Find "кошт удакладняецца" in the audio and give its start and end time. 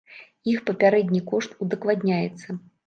1.31-2.61